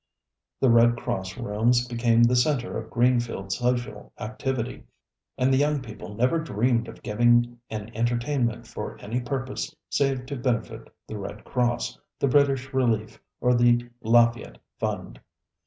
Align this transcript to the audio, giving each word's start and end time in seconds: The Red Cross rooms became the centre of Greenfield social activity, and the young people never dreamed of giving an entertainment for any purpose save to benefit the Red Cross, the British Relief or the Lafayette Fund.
The 0.59 0.71
Red 0.71 0.97
Cross 0.97 1.37
rooms 1.37 1.87
became 1.87 2.23
the 2.23 2.35
centre 2.35 2.75
of 2.75 2.89
Greenfield 2.89 3.51
social 3.51 4.11
activity, 4.19 4.85
and 5.37 5.53
the 5.53 5.59
young 5.59 5.79
people 5.79 6.15
never 6.15 6.39
dreamed 6.39 6.87
of 6.87 7.03
giving 7.03 7.59
an 7.69 7.91
entertainment 7.93 8.65
for 8.65 8.97
any 8.99 9.19
purpose 9.21 9.75
save 9.91 10.25
to 10.25 10.37
benefit 10.37 10.91
the 11.05 11.19
Red 11.19 11.43
Cross, 11.43 11.99
the 12.17 12.27
British 12.27 12.73
Relief 12.73 13.21
or 13.41 13.53
the 13.53 13.91
Lafayette 14.01 14.57
Fund. 14.79 15.19